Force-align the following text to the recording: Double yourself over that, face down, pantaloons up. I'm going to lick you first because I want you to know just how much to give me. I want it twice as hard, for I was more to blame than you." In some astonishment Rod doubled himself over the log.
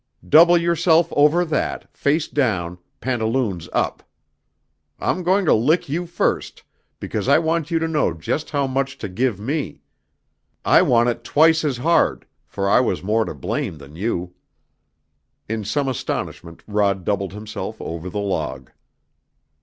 Double 0.27 0.57
yourself 0.57 1.13
over 1.15 1.45
that, 1.45 1.87
face 1.95 2.27
down, 2.27 2.79
pantaloons 3.01 3.69
up. 3.71 4.01
I'm 4.99 5.21
going 5.21 5.45
to 5.45 5.53
lick 5.53 5.89
you 5.89 6.07
first 6.07 6.63
because 6.99 7.27
I 7.27 7.37
want 7.37 7.69
you 7.69 7.77
to 7.77 7.87
know 7.87 8.11
just 8.11 8.49
how 8.49 8.65
much 8.65 8.97
to 8.97 9.07
give 9.07 9.39
me. 9.39 9.81
I 10.65 10.81
want 10.81 11.09
it 11.09 11.23
twice 11.23 11.63
as 11.63 11.77
hard, 11.77 12.25
for 12.47 12.67
I 12.67 12.79
was 12.79 13.03
more 13.03 13.25
to 13.25 13.35
blame 13.35 13.77
than 13.77 13.95
you." 13.95 14.33
In 15.47 15.63
some 15.63 15.87
astonishment 15.87 16.63
Rod 16.65 17.05
doubled 17.05 17.33
himself 17.33 17.79
over 17.79 18.09
the 18.09 18.17
log. 18.19 18.71